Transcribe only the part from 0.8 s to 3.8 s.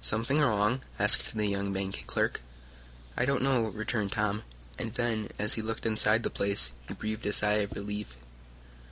asked the young bank clerk. "I don't know,"